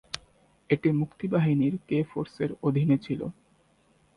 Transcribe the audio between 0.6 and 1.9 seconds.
এটি মুক্তিবাহিনীর